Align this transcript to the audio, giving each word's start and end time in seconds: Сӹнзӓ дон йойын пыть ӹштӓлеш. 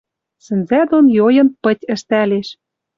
Сӹнзӓ 0.45 0.81
дон 0.89 1.05
йойын 1.17 1.47
пыть 1.61 1.87
ӹштӓлеш. 1.95 2.47